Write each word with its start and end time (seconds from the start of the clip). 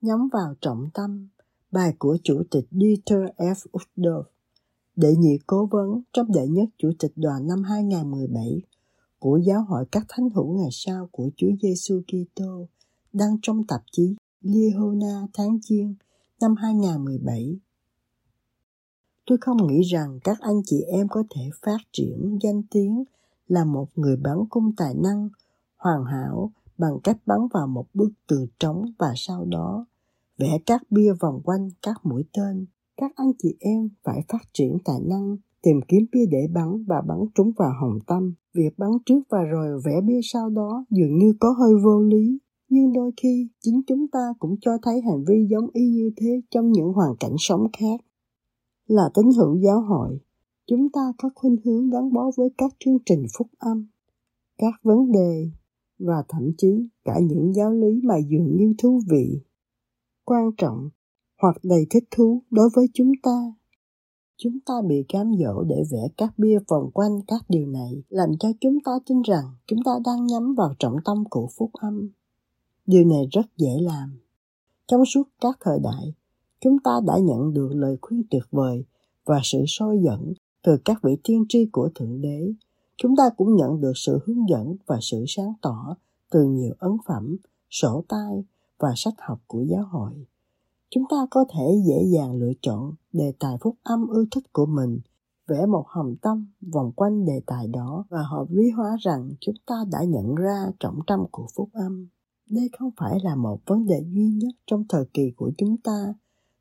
Nhắm 0.00 0.28
vào 0.32 0.54
trọng 0.60 0.90
tâm 0.94 1.28
bài 1.72 1.94
của 1.98 2.18
Chủ 2.22 2.42
tịch 2.50 2.64
Dieter 2.70 3.22
F. 3.36 3.54
Uchtdorf, 3.72 4.22
đệ 4.96 5.14
nhị 5.18 5.38
cố 5.46 5.66
vấn 5.66 6.02
trong 6.12 6.32
đệ 6.32 6.48
nhất 6.48 6.68
Chủ 6.78 6.90
tịch 6.98 7.12
đoàn 7.16 7.46
năm 7.46 7.62
2017 7.62 8.60
của 9.18 9.36
Giáo 9.36 9.64
hội 9.68 9.84
các 9.92 10.04
thánh 10.08 10.30
hữu 10.30 10.58
ngày 10.58 10.68
sau 10.72 11.08
của 11.12 11.30
Chúa 11.36 11.50
Giêsu 11.62 12.02
Kitô 12.06 12.66
đăng 13.12 13.36
trong 13.42 13.66
tạp 13.66 13.82
chí 13.92 14.14
lihona 14.40 15.26
tháng 15.34 15.58
Giêng 15.62 15.94
năm 16.40 16.54
2017. 16.56 17.58
Tôi 19.26 19.38
không 19.40 19.66
nghĩ 19.66 19.80
rằng 19.82 20.20
các 20.24 20.40
anh 20.40 20.62
chị 20.64 20.80
em 20.80 21.08
có 21.08 21.22
thể 21.30 21.42
phát 21.62 21.78
triển 21.92 22.38
danh 22.42 22.62
tiếng 22.70 23.04
là 23.48 23.64
một 23.64 23.88
người 23.94 24.16
bắn 24.16 24.36
cung 24.50 24.72
tài 24.76 24.94
năng 24.94 25.28
hoàn 25.76 26.04
hảo 26.04 26.52
bằng 26.78 27.00
cách 27.04 27.16
bắn 27.26 27.38
vào 27.52 27.66
một 27.66 27.86
bức 27.94 28.10
tường 28.26 28.46
trống 28.58 28.92
và 28.98 29.12
sau 29.16 29.44
đó 29.44 29.86
vẽ 30.40 30.58
các 30.66 30.82
bia 30.90 31.12
vòng 31.20 31.40
quanh 31.44 31.68
các 31.82 31.96
mũi 32.04 32.24
tên. 32.32 32.66
Các 32.96 33.12
anh 33.16 33.32
chị 33.38 33.56
em 33.60 33.88
phải 34.04 34.20
phát 34.28 34.42
triển 34.52 34.78
tài 34.84 35.00
năng, 35.00 35.36
tìm 35.62 35.80
kiếm 35.88 36.06
bia 36.12 36.26
để 36.30 36.46
bắn 36.54 36.84
và 36.86 37.02
bắn 37.08 37.18
trúng 37.34 37.52
vào 37.56 37.72
hồng 37.80 37.98
tâm. 38.06 38.34
Việc 38.54 38.78
bắn 38.78 38.90
trước 39.06 39.20
và 39.28 39.38
rồi 39.42 39.80
vẽ 39.84 40.00
bia 40.06 40.20
sau 40.22 40.50
đó 40.50 40.84
dường 40.90 41.18
như 41.18 41.34
có 41.40 41.54
hơi 41.58 41.74
vô 41.84 42.02
lý. 42.02 42.38
Nhưng 42.68 42.92
đôi 42.92 43.10
khi, 43.22 43.48
chính 43.60 43.82
chúng 43.86 44.08
ta 44.08 44.34
cũng 44.38 44.56
cho 44.60 44.70
thấy 44.82 45.00
hành 45.00 45.24
vi 45.28 45.46
giống 45.50 45.70
y 45.72 45.88
như 45.88 46.10
thế 46.16 46.40
trong 46.50 46.72
những 46.72 46.92
hoàn 46.92 47.16
cảnh 47.20 47.34
sống 47.38 47.66
khác. 47.78 48.00
Là 48.86 49.10
tín 49.14 49.24
hữu 49.38 49.56
giáo 49.56 49.80
hội, 49.80 50.18
chúng 50.66 50.88
ta 50.92 51.12
có 51.18 51.30
khuynh 51.34 51.56
hướng 51.64 51.90
gắn 51.90 52.12
bó 52.12 52.30
với 52.36 52.48
các 52.58 52.72
chương 52.78 52.98
trình 53.06 53.26
phúc 53.38 53.46
âm, 53.58 53.86
các 54.58 54.74
vấn 54.82 55.12
đề 55.12 55.50
và 55.98 56.24
thậm 56.28 56.50
chí 56.58 56.88
cả 57.04 57.18
những 57.22 57.52
giáo 57.54 57.72
lý 57.72 58.00
mà 58.04 58.14
dường 58.30 58.56
như 58.56 58.74
thú 58.78 59.00
vị 59.10 59.40
quan 60.30 60.50
trọng 60.56 60.90
hoặc 61.42 61.56
đầy 61.62 61.86
thích 61.90 62.04
thú 62.10 62.42
đối 62.50 62.68
với 62.74 62.86
chúng 62.94 63.12
ta. 63.22 63.52
Chúng 64.36 64.58
ta 64.66 64.74
bị 64.88 65.04
cám 65.08 65.32
dỗ 65.38 65.62
để 65.62 65.82
vẽ 65.90 66.08
các 66.16 66.38
bia 66.38 66.58
vòng 66.68 66.90
quanh 66.94 67.20
các 67.26 67.44
điều 67.48 67.66
này, 67.66 68.02
làm 68.08 68.28
cho 68.38 68.48
chúng 68.60 68.78
ta 68.84 68.92
tin 69.06 69.22
rằng 69.22 69.44
chúng 69.66 69.78
ta 69.84 69.92
đang 70.04 70.26
nhắm 70.26 70.54
vào 70.54 70.74
trọng 70.78 70.96
tâm 71.04 71.24
của 71.30 71.48
phúc 71.56 71.70
âm. 71.72 72.10
Điều 72.86 73.04
này 73.04 73.28
rất 73.32 73.46
dễ 73.56 73.70
làm. 73.80 74.18
Trong 74.86 75.04
suốt 75.04 75.22
các 75.40 75.58
thời 75.60 75.78
đại, 75.82 76.14
chúng 76.60 76.78
ta 76.84 77.00
đã 77.06 77.18
nhận 77.18 77.52
được 77.52 77.72
lời 77.74 77.96
khuyên 78.02 78.22
tuyệt 78.30 78.44
vời 78.50 78.84
và 79.24 79.40
sự 79.42 79.64
soi 79.66 79.98
dẫn 80.04 80.32
từ 80.62 80.76
các 80.84 81.02
vị 81.02 81.16
tiên 81.24 81.44
tri 81.48 81.66
của 81.72 81.90
thượng 81.94 82.20
đế. 82.20 82.52
Chúng 82.96 83.16
ta 83.16 83.24
cũng 83.36 83.56
nhận 83.56 83.80
được 83.80 83.92
sự 83.94 84.18
hướng 84.26 84.48
dẫn 84.48 84.76
và 84.86 84.98
sự 85.02 85.24
sáng 85.28 85.52
tỏ 85.62 85.96
từ 86.30 86.44
nhiều 86.44 86.74
ấn 86.78 86.92
phẩm, 87.06 87.36
sổ 87.70 88.04
tay 88.08 88.44
và 88.80 88.88
sách 88.96 89.14
học 89.18 89.40
của 89.46 89.62
giáo 89.62 89.84
hội. 89.90 90.12
Chúng 90.90 91.04
ta 91.10 91.16
có 91.30 91.44
thể 91.54 91.82
dễ 91.86 92.04
dàng 92.14 92.34
lựa 92.36 92.52
chọn 92.62 92.94
đề 93.12 93.32
tài 93.38 93.56
phúc 93.60 93.76
âm 93.82 94.08
ưa 94.08 94.24
thích 94.30 94.52
của 94.52 94.66
mình, 94.66 95.00
vẽ 95.46 95.66
một 95.66 95.84
hồng 95.88 96.16
tâm 96.22 96.46
vòng 96.72 96.92
quanh 96.92 97.24
đề 97.24 97.40
tài 97.46 97.68
đó 97.68 98.04
và 98.08 98.22
hợp 98.22 98.46
lý 98.48 98.70
hóa 98.70 98.96
rằng 99.00 99.30
chúng 99.40 99.54
ta 99.66 99.74
đã 99.92 99.98
nhận 100.04 100.34
ra 100.34 100.64
trọng 100.80 101.00
tâm 101.06 101.20
của 101.30 101.46
phúc 101.56 101.68
âm. 101.72 102.08
Đây 102.50 102.70
không 102.78 102.90
phải 102.96 103.18
là 103.22 103.36
một 103.36 103.60
vấn 103.66 103.86
đề 103.86 104.04
duy 104.12 104.28
nhất 104.28 104.54
trong 104.66 104.84
thời 104.88 105.04
kỳ 105.14 105.30
của 105.36 105.50
chúng 105.58 105.76
ta. 105.76 106.14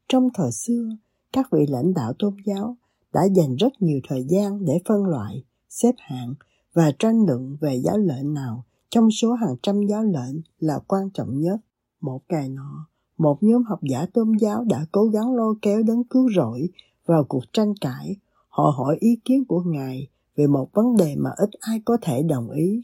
Trong 0.08 0.30
thời 0.34 0.52
xưa, 0.52 0.90
các 1.34 1.48
vị 1.52 1.66
lãnh 1.70 1.94
đạo 1.94 2.14
tôn 2.20 2.36
giáo 2.46 2.76
đã 3.14 3.22
dành 3.36 3.56
rất 3.56 3.74
nhiều 3.80 4.00
thời 4.10 4.26
gian 4.30 4.66
để 4.66 4.80
phân 4.88 5.06
loại, 5.06 5.44
xếp 5.70 5.96
hạng 5.98 6.34
và 6.74 6.92
tranh 7.00 7.26
luận 7.28 7.58
về 7.62 7.82
giáo 7.84 7.98
lệnh 7.98 8.34
nào 8.34 8.64
trong 8.90 9.12
số 9.12 9.34
hàng 9.34 9.56
trăm 9.64 9.82
giáo 9.90 10.04
lệnh 10.04 10.42
là 10.60 10.80
quan 10.88 11.10
trọng 11.14 11.40
nhất 11.40 11.60
một 12.02 12.22
ngày 12.30 12.50
nọ, 12.50 12.88
một 13.18 13.38
nhóm 13.44 13.64
học 13.64 13.80
giả 13.84 14.06
tôn 14.14 14.32
giáo 14.40 14.64
đã 14.64 14.86
cố 14.92 15.06
gắng 15.06 15.36
lôi 15.36 15.56
kéo 15.62 15.84
đấng 15.84 16.04
cứu 16.04 16.30
rỗi 16.36 16.70
vào 17.06 17.24
cuộc 17.24 17.44
tranh 17.54 17.74
cãi. 17.82 18.16
Họ 18.50 18.74
hỏi 18.78 18.98
ý 19.00 19.20
kiến 19.26 19.46
của 19.46 19.62
Ngài 19.66 20.08
về 20.36 20.48
một 20.48 20.70
vấn 20.74 20.98
đề 20.98 21.16
mà 21.18 21.30
ít 21.38 21.50
ai 21.60 21.82
có 21.86 21.98
thể 22.02 22.24
đồng 22.24 22.50
ý. 22.50 22.82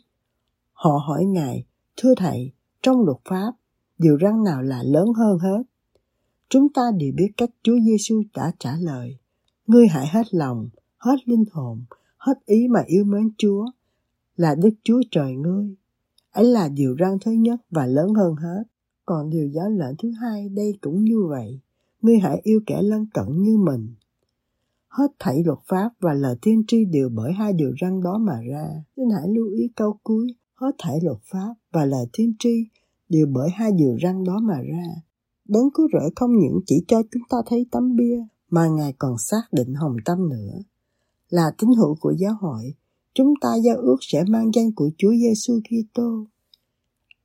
Họ 0.73 0.97
hỏi 1.07 1.25
Ngài, 1.25 1.65
thưa 1.97 2.13
Thầy, 2.17 2.51
trong 2.81 3.01
luật 3.05 3.17
pháp, 3.29 3.51
điều 3.97 4.17
răn 4.21 4.43
nào 4.43 4.61
là 4.61 4.83
lớn 4.83 5.13
hơn 5.13 5.39
hết? 5.39 5.63
Chúng 6.49 6.73
ta 6.73 6.81
đều 6.97 7.11
biết 7.15 7.31
cách 7.37 7.49
Chúa 7.63 7.79
Giêsu 7.85 8.23
đã 8.35 8.51
trả 8.59 8.75
lời. 8.79 9.17
Ngươi 9.67 9.87
hãy 9.87 10.07
hết 10.07 10.33
lòng, 10.33 10.69
hết 10.97 11.15
linh 11.25 11.43
hồn, 11.51 11.83
hết 12.17 12.45
ý 12.45 12.67
mà 12.67 12.83
yêu 12.87 13.03
mến 13.05 13.29
Chúa, 13.37 13.65
là 14.35 14.55
Đức 14.55 14.69
Chúa 14.83 15.01
Trời 15.11 15.35
ngươi. 15.35 15.75
Ấy 16.31 16.45
là 16.45 16.67
điều 16.67 16.95
răn 16.99 17.17
thứ 17.25 17.31
nhất 17.31 17.59
và 17.69 17.85
lớn 17.85 18.13
hơn 18.13 18.35
hết. 18.35 18.63
Còn 19.05 19.29
điều 19.29 19.47
giáo 19.47 19.69
lệnh 19.69 19.95
thứ 20.03 20.11
hai 20.21 20.49
đây 20.49 20.77
cũng 20.81 21.03
như 21.03 21.23
vậy. 21.29 21.59
Ngươi 22.01 22.17
hãy 22.17 22.41
yêu 22.43 22.59
kẻ 22.65 22.81
lân 22.81 23.05
cận 23.13 23.41
như 23.41 23.57
mình. 23.57 23.95
Hết 24.87 25.11
thảy 25.19 25.43
luật 25.45 25.59
pháp 25.65 25.89
và 25.99 26.13
lời 26.13 26.35
tiên 26.41 26.63
tri 26.67 26.85
đều 26.85 27.09
bởi 27.09 27.33
hai 27.33 27.53
điều 27.53 27.73
răn 27.81 28.03
đó 28.03 28.17
mà 28.17 28.41
ra. 28.51 28.67
Xin 28.95 29.05
hãy 29.09 29.27
lưu 29.27 29.47
ý 29.47 29.69
câu 29.75 29.99
cuối. 30.03 30.35
Hết 30.55 30.71
thảy 30.77 30.99
luật 31.01 31.17
pháp 31.31 31.53
và 31.71 31.85
lời 31.85 32.05
tiên 32.13 32.33
tri 32.39 32.67
đều 33.09 33.27
bởi 33.33 33.49
hai 33.49 33.71
điều 33.71 33.97
răn 34.03 34.23
đó 34.23 34.39
mà 34.39 34.61
ra. 34.61 34.87
Đấng 35.47 35.69
cứu 35.73 35.87
rỗi 35.93 36.09
không 36.15 36.39
những 36.39 36.59
chỉ 36.65 36.83
cho 36.87 37.01
chúng 37.11 37.23
ta 37.29 37.37
thấy 37.45 37.65
tấm 37.71 37.95
bia, 37.95 38.23
mà 38.49 38.67
Ngài 38.67 38.93
còn 38.97 39.17
xác 39.17 39.41
định 39.51 39.73
hồng 39.73 39.95
tâm 40.05 40.29
nữa. 40.29 40.59
Là 41.29 41.51
tín 41.57 41.69
hữu 41.77 41.95
của 41.95 42.13
giáo 42.17 42.33
hội, 42.41 42.73
chúng 43.13 43.33
ta 43.41 43.55
giao 43.55 43.77
ước 43.77 43.97
sẽ 44.01 44.23
mang 44.29 44.51
danh 44.53 44.71
của 44.75 44.89
Chúa 44.97 45.11
Giêsu 45.11 45.59
Kitô 45.69 46.25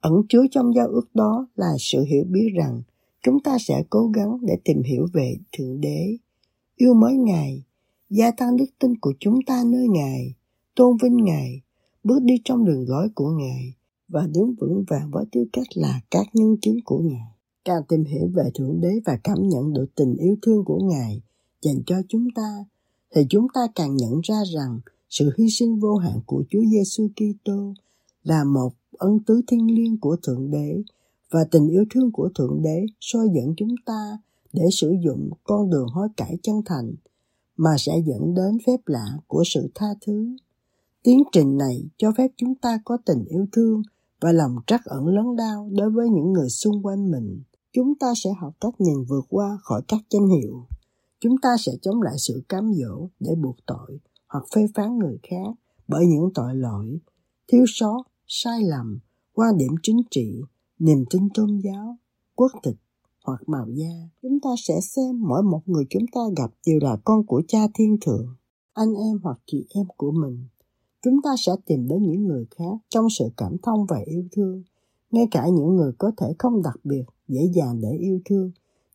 ẩn 0.00 0.22
chứa 0.28 0.42
trong 0.50 0.74
giao 0.74 0.88
ước 0.88 1.14
đó 1.14 1.46
là 1.56 1.72
sự 1.78 2.04
hiểu 2.04 2.24
biết 2.24 2.48
rằng 2.54 2.82
chúng 3.22 3.40
ta 3.40 3.58
sẽ 3.60 3.82
cố 3.90 4.06
gắng 4.14 4.38
để 4.42 4.58
tìm 4.64 4.82
hiểu 4.82 5.06
về 5.12 5.36
thượng 5.52 5.80
đế. 5.80 6.16
Yêu 6.76 6.94
mến 6.94 7.24
ngài, 7.24 7.62
gia 8.10 8.30
tăng 8.30 8.56
đức 8.56 8.66
tin 8.78 8.96
của 8.96 9.12
chúng 9.20 9.38
ta 9.46 9.62
nơi 9.66 9.88
ngài, 9.88 10.34
tôn 10.74 10.96
vinh 11.02 11.24
ngài, 11.24 11.60
bước 12.04 12.22
đi 12.22 12.34
trong 12.44 12.64
đường 12.64 12.84
lối 12.88 13.08
của 13.14 13.30
ngài 13.30 13.74
và 14.08 14.26
đứng 14.34 14.54
vững 14.60 14.84
vàng 14.88 15.10
với 15.10 15.24
tư 15.32 15.44
cách 15.52 15.66
là 15.74 16.00
các 16.10 16.26
nhân 16.32 16.56
chứng 16.62 16.78
của 16.84 16.98
ngài. 16.98 17.34
Càng 17.64 17.82
tìm 17.88 18.04
hiểu 18.04 18.30
về 18.34 18.50
thượng 18.54 18.80
đế 18.80 19.00
và 19.04 19.18
cảm 19.24 19.48
nhận 19.48 19.72
được 19.72 19.86
tình 19.94 20.16
yêu 20.16 20.36
thương 20.42 20.64
của 20.64 20.78
ngài 20.78 21.22
dành 21.62 21.82
cho 21.86 21.96
chúng 22.08 22.28
ta, 22.34 22.64
thì 23.14 23.26
chúng 23.30 23.46
ta 23.54 23.60
càng 23.74 23.96
nhận 23.96 24.20
ra 24.22 24.42
rằng 24.54 24.80
sự 25.08 25.30
hy 25.38 25.50
sinh 25.50 25.80
vô 25.80 25.96
hạn 25.96 26.20
của 26.26 26.44
Chúa 26.50 26.62
Giêsu 26.70 27.08
Kitô 27.08 27.74
là 28.22 28.44
một 28.44 28.72
ân 29.00 29.20
tứ 29.26 29.40
thiên 29.46 29.74
liêng 29.74 30.00
của 30.00 30.16
Thượng 30.22 30.50
Đế 30.50 30.82
và 31.30 31.44
tình 31.50 31.68
yêu 31.68 31.84
thương 31.90 32.12
của 32.12 32.28
Thượng 32.38 32.62
Đế 32.62 32.86
soi 33.00 33.28
dẫn 33.34 33.54
chúng 33.56 33.74
ta 33.86 34.18
để 34.52 34.62
sử 34.72 34.94
dụng 35.04 35.30
con 35.44 35.70
đường 35.70 35.86
hối 35.88 36.08
cải 36.16 36.36
chân 36.42 36.62
thành 36.66 36.94
mà 37.56 37.70
sẽ 37.78 37.92
dẫn 38.06 38.34
đến 38.34 38.58
phép 38.66 38.76
lạ 38.86 39.06
của 39.26 39.42
sự 39.46 39.70
tha 39.74 39.86
thứ. 40.06 40.36
Tiến 41.02 41.22
trình 41.32 41.58
này 41.58 41.82
cho 41.96 42.12
phép 42.18 42.30
chúng 42.36 42.54
ta 42.54 42.80
có 42.84 42.98
tình 43.06 43.24
yêu 43.24 43.46
thương 43.52 43.82
và 44.20 44.32
lòng 44.32 44.56
trắc 44.66 44.84
ẩn 44.84 45.06
lớn 45.06 45.36
đau 45.36 45.70
đối 45.72 45.90
với 45.90 46.08
những 46.08 46.32
người 46.32 46.48
xung 46.48 46.82
quanh 46.82 47.10
mình. 47.10 47.42
Chúng 47.72 47.94
ta 47.94 48.12
sẽ 48.16 48.30
học 48.40 48.54
cách 48.60 48.74
nhìn 48.78 49.04
vượt 49.08 49.24
qua 49.28 49.58
khỏi 49.62 49.82
các 49.88 50.00
danh 50.10 50.28
hiệu. 50.28 50.66
Chúng 51.20 51.34
ta 51.42 51.48
sẽ 51.58 51.72
chống 51.82 52.02
lại 52.02 52.14
sự 52.18 52.42
cám 52.48 52.72
dỗ 52.74 53.08
để 53.20 53.34
buộc 53.42 53.56
tội 53.66 53.98
hoặc 54.28 54.44
phê 54.54 54.66
phán 54.74 54.98
người 54.98 55.18
khác 55.22 55.54
bởi 55.88 56.06
những 56.06 56.30
tội 56.34 56.54
lỗi, 56.54 56.98
thiếu 57.48 57.64
sót 57.68 58.02
sai 58.32 58.62
lầm, 58.62 58.98
quan 59.34 59.58
điểm 59.58 59.72
chính 59.82 60.02
trị, 60.10 60.40
niềm 60.78 61.04
tin 61.10 61.28
tôn 61.34 61.60
giáo, 61.64 61.96
quốc 62.34 62.52
tịch 62.62 62.76
hoặc 63.24 63.48
màu 63.48 63.66
da, 63.68 63.90
chúng 64.22 64.40
ta 64.40 64.50
sẽ 64.58 64.80
xem 64.80 65.22
mỗi 65.28 65.42
một 65.42 65.60
người 65.66 65.84
chúng 65.90 66.06
ta 66.12 66.20
gặp 66.36 66.50
đều 66.66 66.78
là 66.82 66.96
con 67.04 67.26
của 67.26 67.42
cha 67.48 67.58
thiên 67.74 67.96
thượng, 68.00 68.34
anh 68.74 68.94
em 68.94 69.18
hoặc 69.22 69.38
chị 69.46 69.66
em 69.74 69.86
của 69.96 70.10
mình. 70.10 70.44
Chúng 71.02 71.22
ta 71.22 71.30
sẽ 71.38 71.52
tìm 71.66 71.88
đến 71.88 72.02
những 72.02 72.24
người 72.24 72.46
khác 72.50 72.74
trong 72.88 73.10
sự 73.10 73.28
cảm 73.36 73.56
thông 73.62 73.86
và 73.88 73.98
yêu 74.06 74.24
thương, 74.32 74.62
ngay 75.10 75.28
cả 75.30 75.48
những 75.48 75.76
người 75.76 75.92
có 75.98 76.12
thể 76.16 76.26
không 76.38 76.62
đặc 76.62 76.76
biệt 76.84 77.04
dễ 77.28 77.40
dàng 77.54 77.80
để 77.80 77.90
yêu 78.00 78.20
thương. 78.24 78.50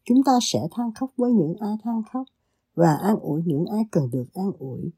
Chúng 0.05 0.23
ta 0.25 0.31
sẽ 0.41 0.59
than 0.71 0.93
khóc 0.93 1.11
với 1.17 1.31
những 1.31 1.55
ai 1.59 1.75
than 1.83 2.01
khóc 2.13 2.23
và 2.75 2.95
an 2.95 3.19
ủi 3.19 3.41
những 3.45 3.65
ai 3.65 3.83
cần 3.91 4.09
được 4.11 4.33
an 4.33 4.51
ủi. 4.59 4.89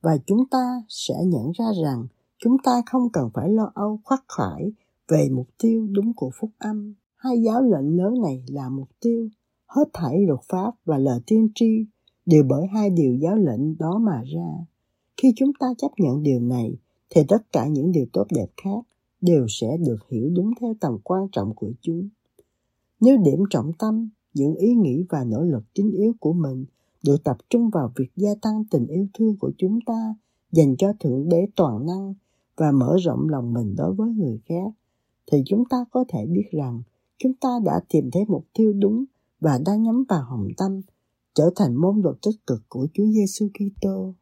Và 0.00 0.16
chúng 0.26 0.48
ta 0.48 0.82
sẽ 0.88 1.14
nhận 1.24 1.52
ra 1.58 1.66
rằng 1.84 2.06
chúng 2.38 2.56
ta 2.64 2.82
không 2.86 3.10
cần 3.12 3.30
phải 3.34 3.50
lo 3.50 3.72
âu 3.74 4.00
khoác 4.04 4.24
khải 4.28 4.72
về 5.08 5.28
mục 5.32 5.48
tiêu 5.58 5.86
đúng 5.90 6.12
của 6.14 6.30
phúc 6.40 6.50
âm. 6.58 6.94
Hai 7.16 7.42
giáo 7.42 7.62
lệnh 7.62 7.96
lớn 7.96 8.14
này 8.22 8.44
là 8.48 8.68
mục 8.68 8.88
tiêu, 9.00 9.28
hết 9.66 9.84
thảy 9.92 10.20
luật 10.26 10.40
pháp 10.48 10.70
và 10.84 10.98
lời 10.98 11.20
tiên 11.26 11.48
tri 11.54 11.86
đều 12.26 12.44
bởi 12.48 12.66
hai 12.66 12.90
điều 12.90 13.14
giáo 13.14 13.36
lệnh 13.36 13.78
đó 13.78 13.98
mà 13.98 14.22
ra. 14.34 14.66
Khi 15.16 15.32
chúng 15.36 15.50
ta 15.60 15.66
chấp 15.78 15.88
nhận 15.98 16.22
điều 16.22 16.40
này, 16.40 16.76
thì 17.10 17.20
tất 17.28 17.52
cả 17.52 17.66
những 17.66 17.92
điều 17.92 18.06
tốt 18.12 18.26
đẹp 18.34 18.46
khác 18.56 18.86
đều 19.20 19.46
sẽ 19.48 19.76
được 19.76 19.98
hiểu 20.10 20.30
đúng 20.36 20.50
theo 20.60 20.74
tầm 20.80 20.98
quan 21.04 21.28
trọng 21.32 21.54
của 21.54 21.72
chúng. 21.80 22.08
Nếu 23.00 23.16
điểm 23.16 23.44
trọng 23.50 23.72
tâm, 23.78 24.08
những 24.34 24.54
ý 24.54 24.74
nghĩ 24.74 25.04
và 25.08 25.24
nỗ 25.24 25.42
lực 25.42 25.62
chính 25.74 25.90
yếu 25.90 26.12
của 26.20 26.32
mình 26.32 26.64
được 27.04 27.24
tập 27.24 27.36
trung 27.50 27.70
vào 27.70 27.92
việc 27.96 28.10
gia 28.16 28.34
tăng 28.42 28.64
tình 28.70 28.86
yêu 28.86 29.06
thương 29.14 29.36
của 29.36 29.50
chúng 29.58 29.78
ta 29.86 30.14
dành 30.52 30.76
cho 30.76 30.92
Thượng 31.00 31.28
Đế 31.28 31.46
toàn 31.56 31.86
năng 31.86 32.14
và 32.56 32.72
mở 32.72 32.96
rộng 33.00 33.28
lòng 33.28 33.52
mình 33.52 33.74
đối 33.76 33.94
với 33.94 34.10
người 34.10 34.40
khác, 34.48 34.72
thì 35.32 35.42
chúng 35.46 35.64
ta 35.70 35.84
có 35.90 36.04
thể 36.08 36.26
biết 36.26 36.48
rằng 36.52 36.82
chúng 37.18 37.32
ta 37.40 37.48
đã 37.64 37.80
tìm 37.88 38.10
thấy 38.12 38.24
mục 38.28 38.46
tiêu 38.58 38.72
đúng 38.72 39.04
và 39.40 39.58
đang 39.66 39.82
nhắm 39.82 40.04
vào 40.08 40.24
hồng 40.24 40.48
tâm 40.56 40.80
trở 41.34 41.50
thành 41.56 41.74
môn 41.74 42.02
đồ 42.02 42.14
tích 42.22 42.46
cực 42.46 42.62
của 42.68 42.86
Chúa 42.94 43.06
Giêsu 43.06 43.48
Kitô. 43.48 44.14